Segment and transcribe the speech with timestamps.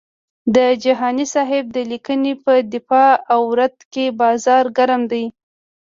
[0.55, 5.23] د جهاني صاحب د لیکنې په دفاع او رد کې بازار ګرم دی.